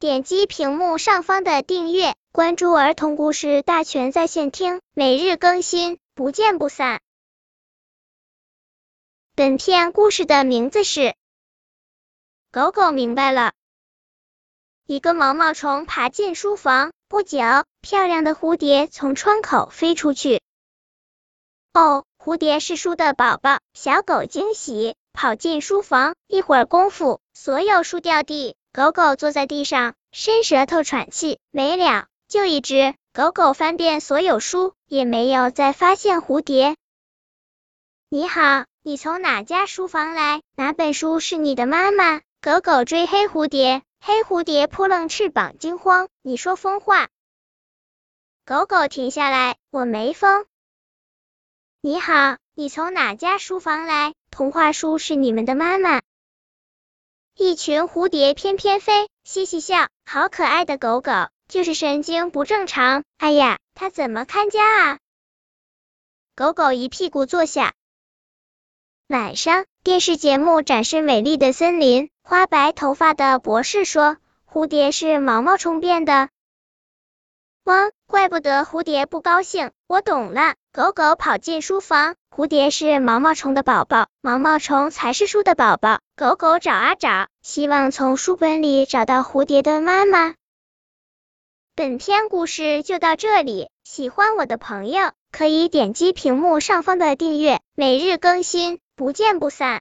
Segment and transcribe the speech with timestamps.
[0.00, 7.00] 点击屏幕上方的订阅，关注儿童故事大全在线听，每日更新，不见不散。
[9.34, 11.00] 本片故事的名字是
[12.52, 13.48] 《狗狗明白了》。
[14.86, 17.40] 一个毛毛虫爬进书房，不久，
[17.80, 20.40] 漂亮的蝴蝶从窗口飞出去。
[21.74, 26.14] 哦，蝴蝶是书的宝宝，小狗惊喜，跑进书房。
[26.28, 28.54] 一会儿功夫，所有书掉地。
[28.72, 31.38] 狗狗坐在地上，伸舌头喘气。
[31.50, 32.94] 没了，就一只。
[33.12, 36.76] 狗狗翻遍所有书，也没有再发现蝴蝶。
[38.10, 40.42] 你好，你从哪家书房来？
[40.54, 42.20] 哪本书是你的妈妈？
[42.40, 46.08] 狗狗追黑蝴蝶，黑蝴蝶扑棱翅膀，惊慌。
[46.22, 47.08] 你说疯话。
[48.44, 50.46] 狗狗停下来，我没疯。
[51.80, 54.14] 你好，你从哪家书房来？
[54.30, 56.00] 童话书是你们的妈妈。
[57.40, 61.12] 一群蝴蝶翩翩飞，嘻嘻笑，好可爱的狗狗，
[61.46, 63.04] 就是神经不正常。
[63.16, 64.98] 哎呀，它怎么看家啊？
[66.34, 67.74] 狗狗一屁股坐下。
[69.06, 72.10] 晚上，电视节目展示美丽的森林。
[72.24, 74.16] 花白头发的博士说
[74.52, 76.30] ：“蝴蝶是毛毛虫变的。”
[77.68, 79.72] 汪，怪不得蝴蝶不高兴。
[79.88, 80.54] 我懂了。
[80.72, 85.98] 狗狗跑进书房，蝴蝶是毛毛虫的宝宝，毛毛虫才是书的宝宝。
[86.16, 90.34] 狗狗找啊找，希望从书本里找到蝴蝶的妈妈。
[91.76, 99.76] 本篇故事就到这里，喜欢我的朋友可以点击屏幕上方的订阅，每日更新，不见不散。